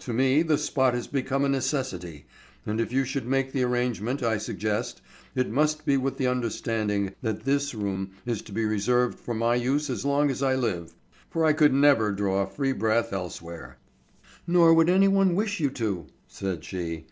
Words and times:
To 0.00 0.12
me 0.12 0.42
the 0.42 0.58
spot 0.58 0.94
has 0.94 1.06
become 1.06 1.44
a 1.44 1.48
necessity, 1.48 2.26
and 2.66 2.80
if 2.80 2.92
you 2.92 3.04
should 3.04 3.28
make 3.28 3.52
the 3.52 3.62
arrangement 3.62 4.24
I 4.24 4.36
suggest, 4.36 5.00
it 5.36 5.52
must 5.52 5.86
be 5.86 5.96
with 5.96 6.16
the 6.18 6.26
understanding 6.26 7.14
that 7.22 7.44
this 7.44 7.76
room 7.76 8.10
is 8.26 8.42
to 8.42 8.52
be 8.52 8.64
reserved 8.64 9.20
for 9.20 9.34
my 9.34 9.54
use 9.54 9.88
as 9.88 10.04
long 10.04 10.32
as 10.32 10.42
I 10.42 10.56
live, 10.56 10.96
for 11.30 11.44
I 11.44 11.52
could 11.52 11.72
never 11.72 12.10
draw 12.10 12.42
a 12.42 12.46
free 12.48 12.72
breath 12.72 13.12
elsewhere." 13.12 13.78
"Nor 14.48 14.74
would 14.74 14.90
anyone 14.90 15.36
wish 15.36 15.60
you 15.60 15.70
to," 15.70 16.08
said 16.26 16.64
she. 16.64 17.06